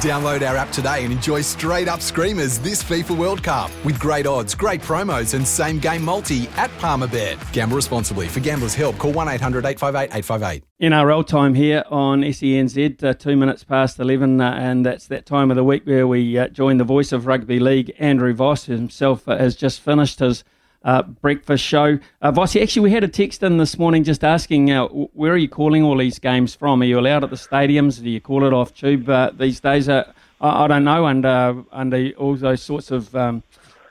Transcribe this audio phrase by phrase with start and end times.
[0.00, 4.26] Download our app today and enjoy straight up screamers this FIFA World Cup with great
[4.26, 7.52] odds, great promos, and same game multi at Palmerbet.
[7.52, 8.26] Gamble responsibly.
[8.26, 10.64] For gamblers' help, call 1 800 858 858.
[10.82, 15.50] NRL time here on SENZ, uh, two minutes past 11, uh, and that's that time
[15.50, 19.28] of the week where we uh, join the voice of rugby league, Andrew Voss, himself
[19.28, 20.44] uh, has just finished his
[20.84, 21.98] uh, breakfast show.
[22.22, 25.38] Uh, Vossi, actually, we had a text in this morning just asking uh, where are
[25.38, 26.82] you calling all these games from?
[26.82, 28.02] Are you allowed at the stadiums?
[28.02, 29.88] Do you call it off tube uh, these days?
[29.88, 33.42] Uh, I, I, don't know, under, under all those sorts of um,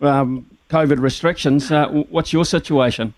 [0.02, 1.72] um, COVID restrictions.
[1.72, 3.14] Uh, what's your situation?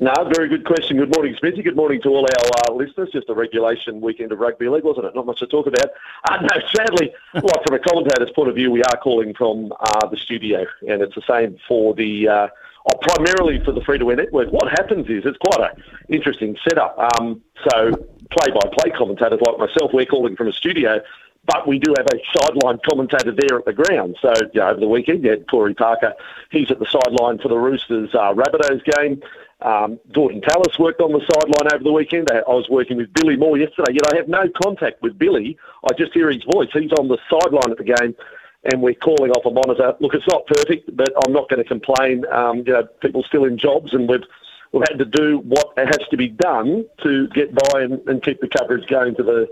[0.00, 0.96] No, very good question.
[0.96, 1.62] Good morning, Smithy.
[1.62, 3.08] Good morning to all our uh, listeners.
[3.12, 5.14] Just a regulation weekend of rugby league, wasn't it?
[5.16, 5.86] Not much to talk about.
[6.30, 10.06] Uh, no, sadly, like from a commentator's point of view, we are calling from uh,
[10.06, 12.48] the studio, and it's the same for the uh,
[13.02, 14.50] primarily for the free to air network.
[14.50, 16.98] What happens is it's quite an interesting setup.
[16.98, 17.92] Um, so,
[18.30, 21.00] play by play commentators like myself, we're calling from a studio,
[21.46, 24.16] but we do have a sideline commentator there at the ground.
[24.20, 26.14] So, you know, over the weekend, you had Corey Parker.
[26.50, 29.22] He's at the sideline for the Roosters uh, Rabbitohs game.
[29.60, 32.30] Um, Gordon Tallis worked on the sideline over the weekend.
[32.30, 35.58] I was working with Billy Moore yesterday, yet I have no contact with Billy.
[35.84, 36.68] I just hear his voice.
[36.72, 38.14] He's on the sideline at the game
[38.70, 39.94] and we're calling off a monitor.
[40.00, 42.24] Look, it's not perfect, but I'm not going to complain.
[42.30, 44.24] Um, you know, people still in jobs, and we've
[44.72, 48.40] we've had to do what has to be done to get by and, and keep
[48.40, 49.48] the coverage going to the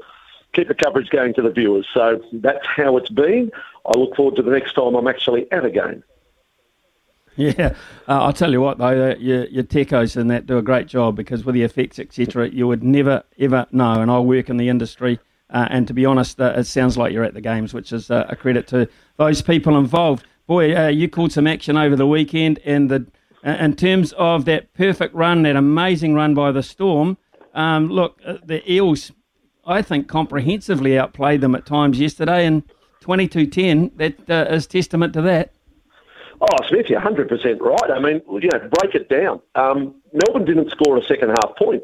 [0.53, 1.87] keep the coverage going to the viewers.
[1.93, 3.51] So that's how it's been.
[3.85, 6.03] I look forward to the next time I'm actually at a game.
[7.37, 7.75] Yeah,
[8.09, 11.17] uh, I'll tell you what though, your, your techos and that do a great job
[11.17, 14.01] because with the effects etc., you would never ever know.
[14.01, 17.13] And I work in the industry uh, and to be honest, uh, it sounds like
[17.13, 20.25] you're at the games, which is uh, a credit to those people involved.
[20.47, 23.07] Boy, uh, you called some action over the weekend, and the
[23.45, 27.17] uh, in terms of that perfect run, that amazing run by the Storm.
[27.55, 29.13] Um, look, uh, the Eels,
[29.65, 32.63] I think, comprehensively outplayed them at times yesterday, and
[33.03, 35.53] 22-10, that is testament to that.
[36.41, 37.91] Oh, Smith, you're 100% right.
[37.91, 39.41] I mean, you know, break it down.
[39.55, 41.83] Um, Melbourne didn't score a second half point,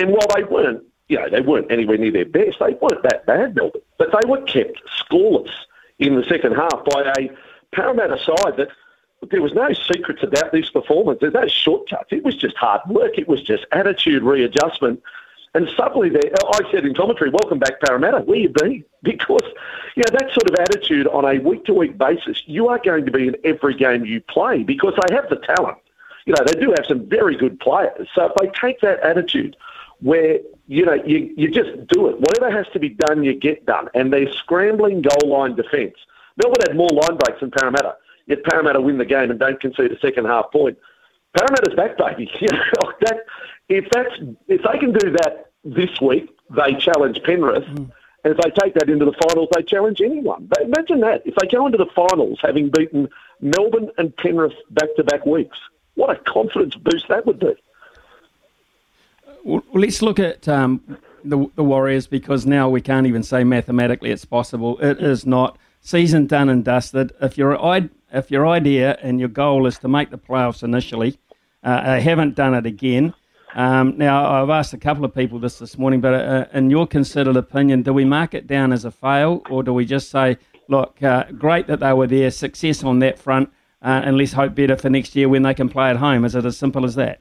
[0.00, 2.58] and while they weren't you know, they weren't anywhere near their best.
[2.60, 5.52] They weren't that bad, Melbourne, but they were kept scoreless
[5.98, 7.30] in the second half by a
[7.74, 8.68] Parramatta side that
[9.30, 11.18] there was no secrets about this performance.
[11.20, 12.08] There's no shortcuts.
[12.10, 13.18] It was just hard work.
[13.18, 15.02] It was just attitude readjustment.
[15.54, 18.20] And suddenly, there, I said in commentary, "Welcome back, Parramatta.
[18.20, 19.44] Where you been?" Because
[19.96, 23.28] you know that sort of attitude on a week-to-week basis, you are going to be
[23.28, 25.76] in every game you play because they have the talent.
[26.24, 28.08] You know they do have some very good players.
[28.14, 29.56] So if they take that attitude
[30.00, 32.20] where you know you, you just do it.
[32.20, 33.88] Whatever has to be done, you get done.
[33.94, 35.94] And they're scrambling goal line defence.
[36.36, 37.96] Melbourne had more line breaks than Parramatta.
[38.26, 40.78] Yet Parramatta win the game and don't concede a second half point.
[41.36, 42.30] Parramatta's back, baby.
[42.40, 43.24] You know, that,
[43.68, 44.14] if that's
[44.48, 47.64] if they can do that this week, they challenge Penrith.
[47.64, 47.90] Mm.
[48.24, 50.46] And if they take that into the finals, they challenge anyone.
[50.46, 51.26] But imagine that.
[51.26, 53.08] If they go into the finals having beaten
[53.40, 55.58] Melbourne and Penrith back to back weeks,
[55.94, 57.54] what a confidence boost that would be.
[59.44, 60.80] Well, let's look at um,
[61.22, 64.78] the, the Warriors because now we can't even say mathematically it's possible.
[64.78, 65.58] It is not.
[65.82, 67.12] Season done and dusted.
[67.20, 67.58] If your
[68.10, 71.18] if your idea and your goal is to make the playoffs initially,
[71.62, 73.12] uh, I haven't done it again.
[73.54, 76.86] Um, now I've asked a couple of people this this morning, but uh, in your
[76.86, 80.38] considered opinion, do we mark it down as a fail, or do we just say,
[80.68, 83.50] look, uh, great that they were there, success on that front,
[83.82, 86.24] uh, and let's hope better for next year when they can play at home?
[86.24, 87.20] Is it as simple as that?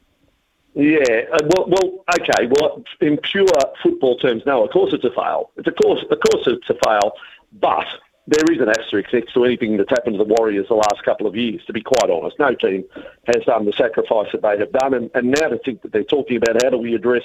[0.76, 2.48] Yeah, uh, well, well, okay.
[2.50, 3.46] Well, in pure
[3.82, 4.66] football terms, no.
[4.66, 5.52] Of course, it's a fail.
[5.58, 7.14] It's of course, of course, it's a fail.
[7.52, 7.86] But
[8.26, 11.28] there is an asterisk next to anything that's happened to the Warriors the last couple
[11.28, 11.64] of years.
[11.66, 12.86] To be quite honest, no team
[13.26, 16.04] has done the sacrifice that they have done, and, and now to think that they're
[16.04, 17.24] talking about how do we address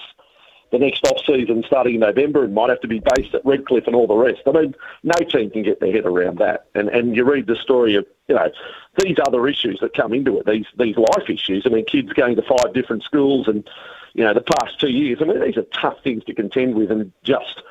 [0.71, 3.87] the next off season starting in November and might have to be based at Redcliffe
[3.87, 4.43] and all the rest.
[4.47, 6.67] I mean, no team can get their head around that.
[6.75, 8.51] And and you read the story of you know
[8.99, 11.65] these other issues that come into it, these these life issues.
[11.67, 13.69] I mean, kids going to five different schools and
[14.15, 15.19] you know the past two years.
[15.21, 17.63] I mean, these are tough things to contend with and just.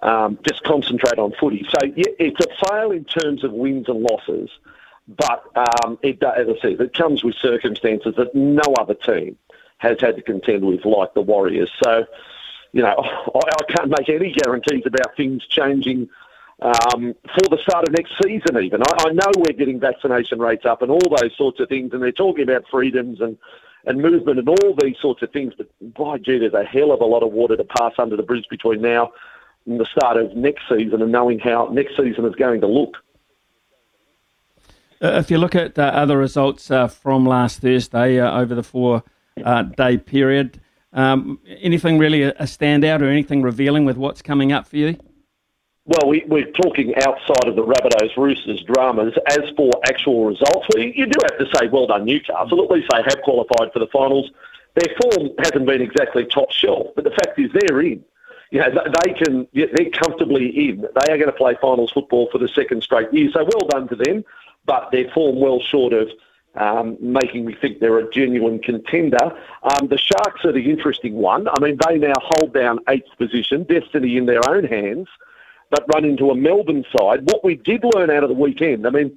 [0.00, 1.66] Um, just concentrate on footy.
[1.68, 4.48] So yeah, it's a fail in terms of wins and losses,
[5.08, 9.36] but um, it, as I said, it comes with circumstances that no other team
[9.78, 11.70] has had to contend with, like the Warriors.
[11.82, 12.04] So
[12.72, 16.08] you know, I, I can't make any guarantees about things changing
[16.60, 18.62] um, for the start of next season.
[18.62, 21.92] Even I, I know we're getting vaccination rates up and all those sorts of things,
[21.92, 23.38] and they're talking about freedoms and
[23.84, 25.54] and movement and all these sorts of things.
[25.56, 28.22] But by gee, there's a hell of a lot of water to pass under the
[28.22, 29.12] bridge between now
[29.66, 32.96] and the start of next season, and knowing how next season is going to look.
[35.00, 38.64] Uh, if you look at uh, other results uh, from last Thursday uh, over the
[38.64, 39.04] four
[39.44, 40.60] uh, day period,
[40.98, 44.98] um, anything really a, standout or anything revealing with what's coming up for you?
[45.86, 49.14] Well, we, are talking outside of the Rabbitohs Roosters dramas.
[49.28, 52.62] As for actual results, well, you, you do have to say well done, Newcastle.
[52.64, 54.30] At least they have qualified for the finals.
[54.74, 58.04] Their form hasn't been exactly top shelf, but the fact is they're in.
[58.50, 58.70] You know,
[59.04, 60.80] they can, they're comfortably in.
[60.80, 63.30] They are going to play finals football for the second straight year.
[63.32, 64.24] So well done to them,
[64.66, 66.08] but their form well short of
[66.58, 69.24] um, making me think they're a genuine contender.
[69.62, 71.48] Um, the Sharks are the interesting one.
[71.48, 75.08] I mean, they now hold down eighth position, destiny in their own hands,
[75.70, 77.30] but run into a Melbourne side.
[77.30, 79.16] What we did learn out of the weekend, I mean,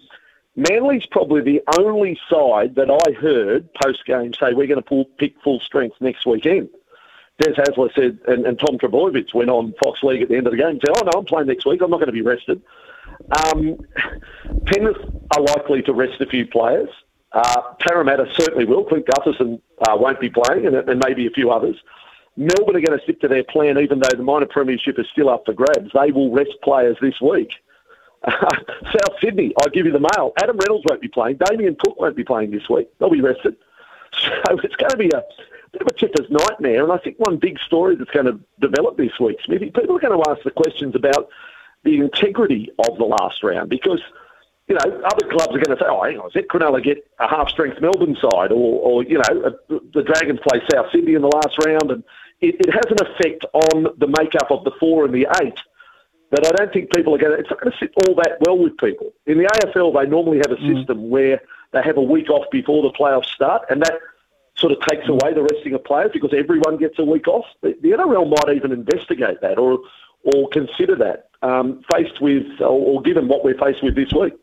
[0.56, 5.06] Manly's probably the only side that I heard post game say we're going to pull,
[5.18, 6.70] pick full strength next weekend.
[7.40, 10.52] Des Hasler said, and, and Tom Trbojevic went on Fox League at the end of
[10.52, 11.82] the game and said, "Oh no, I'm playing next week.
[11.82, 12.62] I'm not going to be rested."
[13.32, 13.80] Um,
[14.66, 14.98] Penrith
[15.36, 16.90] are likely to rest a few players.
[17.34, 18.84] Uh, Parramatta certainly will.
[18.84, 21.78] Clint Gutherson uh, won't be playing, and, and maybe a few others.
[22.36, 25.30] Melbourne are going to stick to their plan, even though the minor premiership is still
[25.30, 25.92] up for grabs.
[25.94, 27.52] They will rest players this week.
[28.30, 30.34] South Sydney, I'll give you the mail.
[30.38, 31.38] Adam Reynolds won't be playing.
[31.44, 32.90] Damien Cook won't be playing this week.
[33.00, 33.56] They'll be rested.
[34.14, 35.24] So it's going to be a
[35.72, 36.84] bit of a tipper's nightmare.
[36.84, 40.02] And I think one big story that's going to develop this week, Smithy, people are
[40.02, 41.30] going to ask the questions about
[41.86, 44.02] the integrity of the last round because–
[44.72, 47.28] you know, other clubs are going to say, oh, hang on, did Cronulla get a
[47.28, 48.54] half-strength Melbourne side?
[48.54, 52.04] Or, or you know, the Dragons play South Sydney in the last round, and
[52.40, 55.60] it, it has an effect on the makeup of the four and the eight
[56.30, 58.38] that I don't think people are going to, it's not going to sit all that
[58.40, 59.12] well with people.
[59.26, 60.78] In the AFL, they normally have a mm.
[60.78, 61.10] system mm.
[61.10, 61.42] where
[61.74, 64.00] they have a week off before the playoffs start, and that
[64.56, 65.22] sort of takes mm.
[65.22, 67.46] away the resting of players because everyone gets a week off.
[67.60, 69.80] The, the NRL might even investigate that or,
[70.24, 74.34] or consider that, um, faced with, or, or given what we're faced with this week.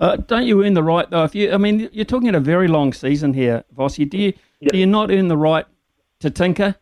[0.00, 1.24] Uh, don't you earn the right though?
[1.24, 4.08] If you, I mean, you're talking a very long season here, Vossi.
[4.08, 4.32] Do you
[4.70, 5.66] do you not earn the right
[6.20, 6.76] to tinker?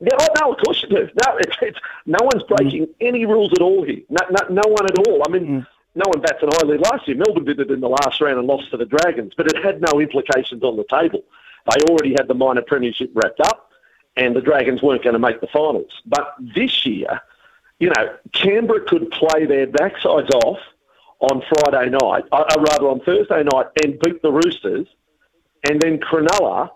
[0.00, 1.08] Yeah, oh, no, of course you do.
[1.26, 2.56] No, it's, it's no one's mm.
[2.56, 2.94] breaking mm.
[3.00, 4.00] any rules at all here.
[4.10, 5.22] No, no, no one at all.
[5.26, 5.66] I mean, mm.
[5.94, 7.16] no one bats an eyelid last year.
[7.16, 9.80] Melbourne did it in the last round and lost to the Dragons, but it had
[9.80, 11.24] no implications on the table.
[11.70, 13.70] They already had the minor premiership wrapped up,
[14.16, 16.02] and the Dragons weren't going to make the finals.
[16.04, 17.22] But this year,
[17.80, 20.58] you know, Canberra could play their backsides off
[21.20, 24.86] on Friday night, uh, uh, rather on Thursday night, and beat the Roosters,
[25.68, 26.70] and then Cronulla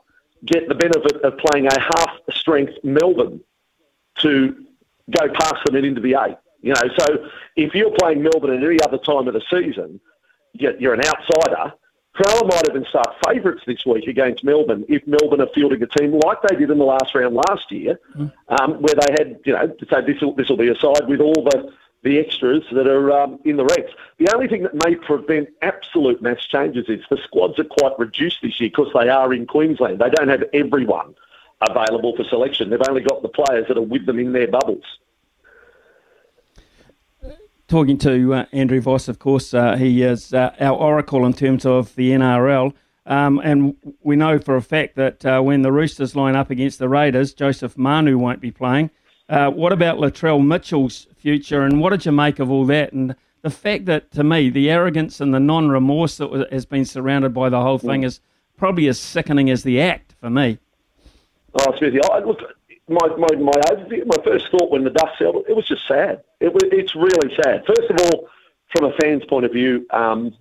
[0.45, 3.41] get the benefit of playing a half-strength Melbourne
[4.19, 4.67] to
[5.11, 6.37] go past them and into the eight.
[6.63, 10.01] You know, so if you're playing Melbourne at any other time of the season,
[10.53, 11.75] you're an outsider.
[12.17, 16.19] Cronulla might even start favourites this week against Melbourne if Melbourne are fielding a team
[16.25, 18.33] like they did in the last round last year, mm.
[18.49, 21.21] um, where they had, you know, to say this this will be a side with
[21.21, 23.93] all the the extras that are um, in the ranks.
[24.19, 28.39] The only thing that may prevent absolute mass changes is the squads are quite reduced
[28.43, 29.99] this year because they are in Queensland.
[29.99, 31.15] They don't have everyone
[31.61, 32.71] available for selection.
[32.71, 34.85] They've only got the players that are with them in their bubbles.
[37.69, 41.65] Talking to uh, Andrew Voss, of course, uh, he is uh, our oracle in terms
[41.65, 42.75] of the NRL.
[43.07, 46.79] Um, and we know for a fact that uh, when the Roosters line up against
[46.79, 48.91] the Raiders, Joseph Manu won't be playing.
[49.31, 52.93] Uh, what about Latrell Mitchell's future, and what did you make of all that?
[52.93, 57.33] And the fact that, to me, the arrogance and the non-remorse that has been surrounded
[57.33, 58.21] by the whole thing is
[58.57, 60.59] probably as sickening as the act for me.
[61.55, 62.41] Oh, Smithy, I, look,
[62.89, 66.25] my, my, my overview, my first thought when the dust settled, it was just sad.
[66.41, 67.65] It it's really sad.
[67.67, 68.29] First of all,
[68.75, 70.35] from a fan's point of view, um,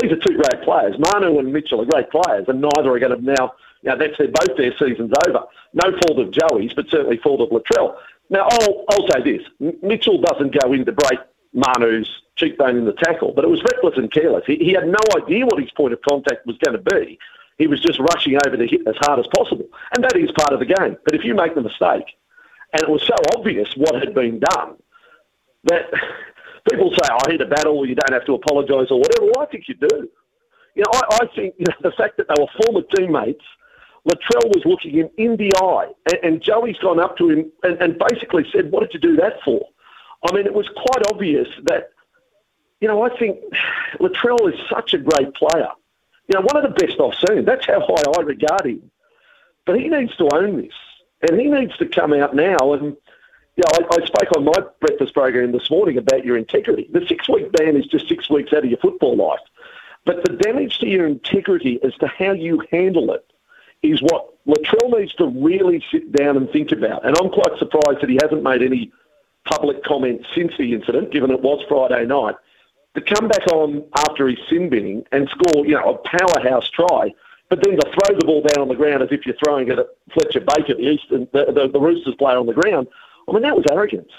[0.00, 0.96] these are two great players.
[0.98, 4.18] Manu and Mitchell are great players, and neither are going to now, you know, that's
[4.18, 5.44] their, both their seasons over.
[5.72, 7.96] No fault of Joey's, but certainly fault of Latrell.
[8.30, 9.74] Now, I'll, I'll say this.
[9.82, 11.20] Mitchell doesn't go in to break
[11.52, 14.44] Manu's cheekbone in the tackle, but it was reckless and careless.
[14.46, 17.18] He, he had no idea what his point of contact was going to be.
[17.58, 19.66] He was just rushing over to hit as hard as possible.
[19.94, 20.96] And that is part of the game.
[21.04, 22.16] But if you make the mistake,
[22.72, 24.76] and it was so obvious what had been done,
[25.64, 25.84] that
[26.70, 29.26] people say, oh, I hit a battle, you don't have to apologise or whatever.
[29.26, 30.08] Well, I think you do.
[30.74, 33.44] You know, I, I think you know, the fact that they were former teammates,
[34.08, 37.80] Latrell was looking him in the eye, and, and Joey's gone up to him and,
[37.80, 39.66] and basically said, What did you do that for?
[40.28, 41.90] I mean, it was quite obvious that,
[42.80, 43.38] you know, I think
[44.00, 45.68] Latrell is such a great player.
[46.28, 47.44] You know, one of the best I've seen.
[47.44, 48.90] That's how high I regard him.
[49.66, 50.72] But he needs to own this,
[51.22, 52.74] and he needs to come out now.
[52.74, 52.96] And
[53.56, 56.88] you know, I, I spoke on my breakfast program this morning about your integrity.
[56.92, 59.40] The six-week ban is just six weeks out of your football life,
[60.04, 63.24] but the damage to your integrity as to how you handle it
[63.84, 67.04] is what Latrell needs to really sit down and think about.
[67.06, 68.92] And I'm quite surprised that he hasn't made any
[69.44, 72.36] public comment since the incident, given it was Friday night
[72.94, 77.12] to come back on after his sin binning and score, you know, a powerhouse try,
[77.48, 79.78] but then to throw the ball down on the ground as if you're throwing it
[79.78, 82.86] at Fletcher Baker, the Eastern, the, the, the Roosters player on the ground.
[83.28, 84.12] I mean, that was arrogance.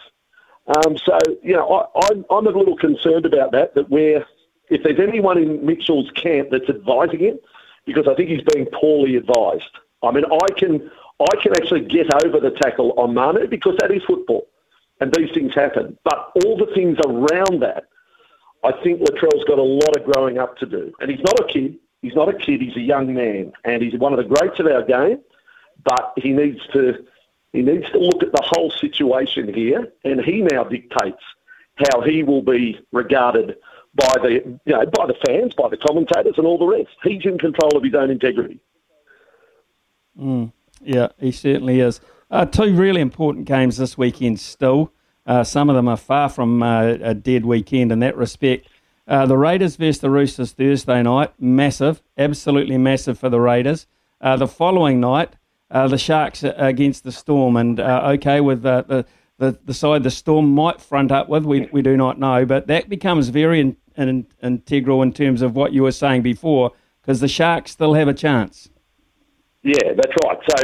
[0.67, 4.25] Um, so, you know, I, I'm, I'm a little concerned about that, that we're,
[4.69, 7.39] if there's anyone in Mitchell's camp that's advising him,
[7.85, 9.63] because I think he's being poorly advised.
[10.03, 13.91] I mean, I can, I can actually get over the tackle on Manu because that
[13.91, 14.47] is football
[14.99, 15.97] and these things happen.
[16.03, 17.85] But all the things around that,
[18.63, 20.93] I think Latrell's got a lot of growing up to do.
[20.99, 21.77] And he's not a kid.
[22.01, 22.61] He's not a kid.
[22.61, 25.19] He's a young man, and he's one of the greats of our game.
[25.83, 27.05] But he needs to
[27.51, 31.23] he needs to look at the whole situation here, and he now dictates
[31.77, 33.57] how he will be regarded
[33.95, 36.89] by the you know by the fans, by the commentators, and all the rest.
[37.03, 38.59] He's in control of his own integrity.
[40.19, 42.01] Mm, yeah, he certainly is.
[42.29, 44.91] Uh, two really important games this weekend still.
[45.25, 48.67] Uh, some of them are far from uh, a dead weekend in that respect.
[49.07, 53.87] Uh, the Raiders versus the Roosters Thursday night, massive, absolutely massive for the Raiders.
[54.19, 55.35] Uh, the following night,
[55.69, 59.05] uh, the Sharks against the Storm, and okay with the,
[59.37, 62.67] the, the side the Storm might front up with, we, we do not know, but
[62.67, 67.19] that becomes very in, in, integral in terms of what you were saying before, because
[67.19, 68.69] the Sharks still have a chance.
[69.63, 70.37] Yeah, that's right.
[70.49, 70.57] So,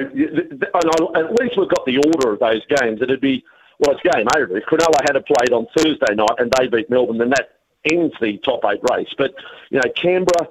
[1.15, 3.01] at least we've got the order of those games.
[3.01, 3.43] It'd be
[3.81, 4.55] well, it's game over.
[4.55, 7.57] If Cronulla had a played on Thursday night and they beat Melbourne, then that
[7.91, 9.09] ends the top eight race.
[9.17, 9.33] But,
[9.71, 10.47] you know, Canberra,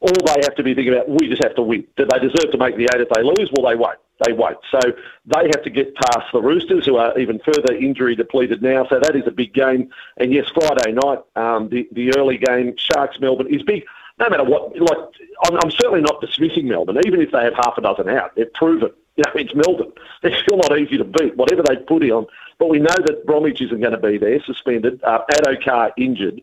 [0.00, 1.86] all they have to be thinking about, we just have to win.
[1.98, 3.50] Do they deserve to make the eight if they lose?
[3.52, 3.98] Well, they won't.
[4.24, 4.58] They won't.
[4.70, 4.80] So
[5.26, 8.86] they have to get past the Roosters, who are even further injury depleted now.
[8.88, 9.90] So that is a big game.
[10.18, 13.84] And yes, Friday night, um, the the early game, Sharks Melbourne is big.
[14.18, 14.98] No matter what, like
[15.44, 18.34] I'm, I'm certainly not dismissing Melbourne, even if they have half a dozen out.
[18.36, 19.92] They've proven, you know, it's Melbourne.
[20.22, 21.36] They're still not easy to beat.
[21.36, 22.26] Whatever they put on,
[22.58, 25.02] but we know that Bromwich isn't going to be there, suspended.
[25.02, 26.42] Uh, Addo-Carr injured.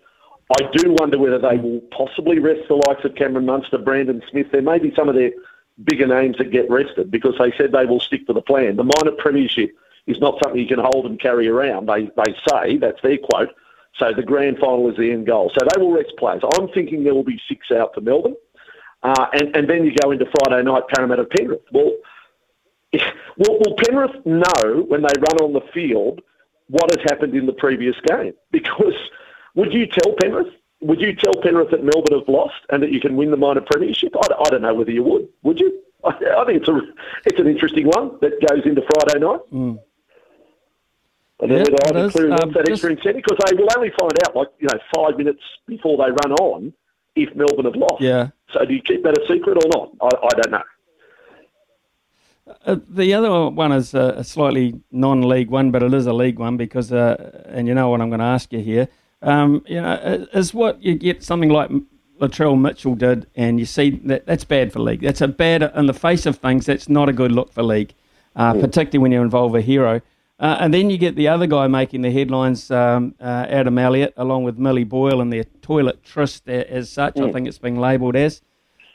[0.49, 4.47] I do wonder whether they will possibly rest the likes of Cameron Munster, Brandon Smith.
[4.51, 5.31] There may be some of their
[5.83, 8.75] bigger names that get rested because they said they will stick to the plan.
[8.75, 9.71] The minor premiership
[10.07, 11.87] is not something you can hold and carry around.
[11.87, 13.49] They they say that's their quote.
[13.97, 15.51] So the grand final is the end goal.
[15.53, 16.43] So they will rest players.
[16.57, 18.35] I'm thinking there will be six out for Melbourne,
[19.03, 21.61] uh, and and then you go into Friday night Parramatta Penrith.
[21.71, 21.93] Well,
[23.37, 26.21] will, will Penrith know when they run on the field
[26.69, 28.33] what has happened in the previous game?
[28.51, 28.95] Because
[29.55, 30.53] would you tell Penrith?
[30.81, 33.61] Would you tell Penrith that Melbourne have lost and that you can win the minor
[33.61, 34.13] premiership?
[34.15, 35.27] I, I don't know whether you would.
[35.43, 35.81] Would you?
[36.03, 36.79] I, I, think it's a
[37.25, 39.39] it's an interesting one that goes into Friday night.
[39.51, 39.79] Mm.
[41.39, 44.13] And then yeah, whether either clearing um, that extra incentive because they will only find
[44.25, 46.73] out like you know five minutes before they run on
[47.15, 48.01] if Melbourne have lost.
[48.01, 48.29] Yeah.
[48.53, 49.91] So do you keep that a secret or not?
[50.01, 50.63] I, I don't know.
[52.65, 56.39] Uh, the other one is a, a, slightly non-league one, but it is a league
[56.39, 58.87] one because, uh, and you know what I'm going to ask you here.
[59.21, 61.71] Um, you know, is what you get something like
[62.19, 65.01] Latrell Mitchell did, and you see that that's bad for league.
[65.01, 66.65] That's a bad in the face of things.
[66.65, 67.93] That's not a good look for league,
[68.35, 68.61] uh, yeah.
[68.61, 70.01] particularly when you involve a hero.
[70.39, 74.13] Uh, and then you get the other guy making the headlines, um, uh, Adam Elliott,
[74.17, 77.15] along with Millie Boyle and their toilet tryst as such.
[77.15, 77.29] Mm.
[77.29, 78.41] I think it's being labelled as.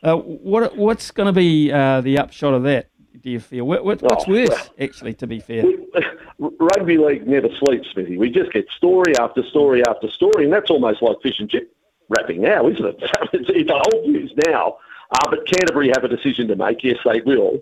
[0.05, 2.88] Uh, what what's going to be the upshot of that?
[3.21, 3.66] Do you feel?
[3.66, 5.64] What, what, what's oh, worse, actually, to be fair?
[6.38, 8.16] Rugby league never sleeps, Smithy.
[8.16, 11.75] We just get story after story after story, and that's almost like fish and chip
[12.09, 12.97] wrapping now, isn't it?
[13.33, 14.78] it's, it's old news now.
[15.11, 16.83] Uh, but Canterbury have a decision to make.
[16.83, 17.61] Yes, they will.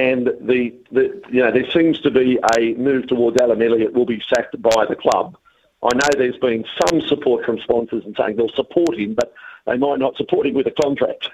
[0.00, 4.04] And the, the you know there seems to be a move towards Adam Elliott will
[4.04, 5.36] be sacked by the club.
[5.82, 9.32] I know there's been some support from sponsors and saying they'll support him, but
[9.66, 11.30] they might not support him with a contract.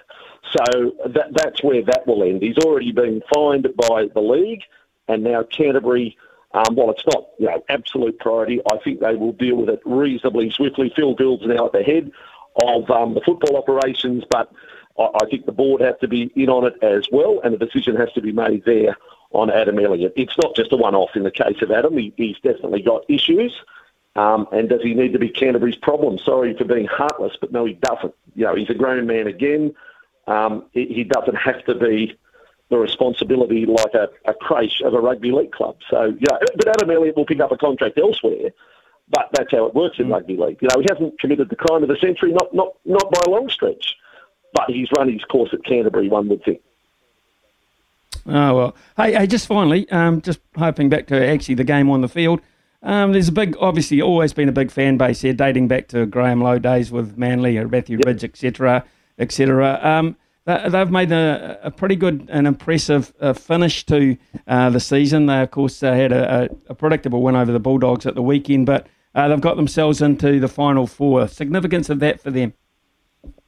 [0.53, 2.43] So that, that's where that will end.
[2.43, 4.63] He's already been fined by the league,
[5.09, 6.17] and now Canterbury,
[6.53, 9.81] um, while it's not you know absolute priority, I think they will deal with it
[9.85, 10.93] reasonably swiftly.
[10.95, 12.13] Phil Gould's now at the head
[12.63, 14.53] of um, the football operations, but
[14.99, 17.65] I, I think the board have to be in on it as well, and the
[17.65, 18.97] decision has to be made there
[19.33, 20.13] on Adam Elliott.
[20.17, 21.97] It's not just a one-off in the case of Adam.
[21.99, 23.53] He, he's definitely got issues.
[24.17, 26.19] Um, and does he need to be Canterbury's problem?
[26.19, 28.15] Sorry for being heartless, but no, he doesn't.
[28.37, 29.75] You know, he's a grown man again.
[30.27, 32.17] Um, he, he, doesn't have to be
[32.71, 35.77] the responsibility like a, a creche of a rugby league club.
[35.91, 38.51] So, yeah, but Adam Elliott will pick up a contract elsewhere.
[39.11, 40.13] But that's how it works in mm.
[40.13, 40.59] rugby league.
[40.63, 43.31] You know, he hasn't committed the crime of the century, not not not by a
[43.31, 43.97] long stretch.
[44.55, 46.63] But he's run his course at Canterbury, one would think.
[48.27, 52.01] Oh well, hey, hey just finally, um, just hoping back to actually the game on
[52.01, 52.41] the field.
[52.83, 56.05] Um, there's a big, obviously, always been a big fan base here, dating back to
[56.07, 58.07] Graham Lowe days with Manly, or Matthew yep.
[58.07, 58.85] Ridge, etc.,
[59.19, 59.79] etc.
[59.83, 60.17] Um,
[60.47, 64.17] they've made a, a, pretty good and impressive uh, finish to
[64.47, 65.27] uh, the season.
[65.27, 68.67] They, of course, uh, had a, a, predictable win over the Bulldogs at the weekend,
[68.67, 71.27] but uh, they've got themselves into the final four.
[71.29, 72.53] Significance of that for them?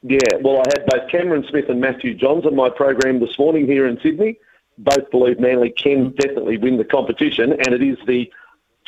[0.02, 3.66] Yeah, well, I had both Cameron Smith and Matthew Johns on my program this morning
[3.66, 4.38] here in Sydney.
[4.78, 8.30] Both believe Manly can definitely win the competition, and it is the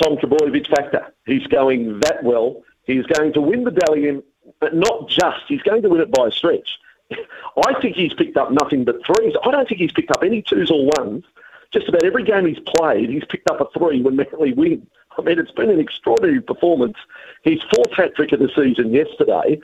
[0.00, 1.12] Tom Trbojevic factor.
[1.26, 2.62] He's going that well.
[2.84, 4.22] He's going to win the Dally M,
[4.60, 5.44] but not just.
[5.48, 6.78] He's going to win it by a stretch.
[7.10, 9.34] I think he's picked up nothing but threes.
[9.44, 11.24] I don't think he's picked up any twos or ones.
[11.72, 14.86] Just about every game he's played, he's picked up a three when Manly win.
[15.18, 16.96] I mean, it's been an extraordinary performance.
[17.42, 19.60] His fourth hat trick of the season yesterday.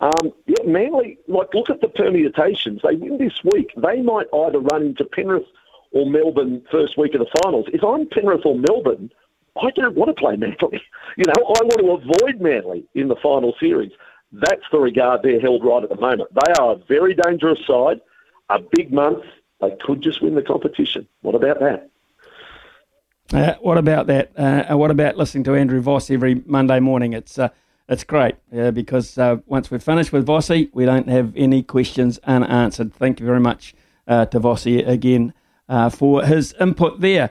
[0.00, 2.80] Um, yeah, Manly, like, look at the permutations.
[2.82, 3.72] They win this week.
[3.76, 5.46] They might either run into Penrith
[5.92, 7.66] or Melbourne first week of the finals.
[7.72, 9.10] If I'm Penrith or Melbourne,
[9.62, 10.56] I don't want to play Manly.
[11.16, 13.92] You know, I want to avoid Manly in the final series.
[14.34, 16.28] That's the regard they're held right at the moment.
[16.34, 18.00] They are a very dangerous side,
[18.48, 19.24] a big month.
[19.60, 21.06] They could just win the competition.
[21.22, 21.90] What about that?
[23.32, 24.32] Uh, what about that?
[24.36, 27.12] Uh, what about listening to Andrew Voss every Monday morning?
[27.12, 27.50] It's uh,
[27.88, 32.18] it's great uh, because uh, once we're finished with Vossi, we don't have any questions
[32.24, 32.92] unanswered.
[32.92, 33.74] Thank you very much
[34.08, 35.32] uh, to Vossi again
[35.90, 37.30] for his input there.